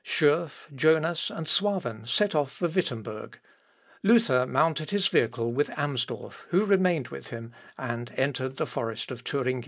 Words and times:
Schurff, 0.03 0.65
Jonas, 0.75 1.29
and 1.29 1.45
Suaven, 1.45 2.07
set 2.09 2.33
off 2.33 2.51
for 2.53 2.67
Wittemberg; 2.67 3.37
Luther 4.01 4.47
mounted 4.47 4.89
his 4.89 5.07
vehicle 5.07 5.51
with 5.51 5.69
Amsdorff 5.77 6.45
who 6.49 6.65
remained 6.65 7.09
with 7.09 7.27
him, 7.27 7.53
and 7.77 8.11
entered 8.17 8.57
the 8.57 8.65
forest 8.65 9.11
of 9.11 9.21
Thuringia. 9.21 9.59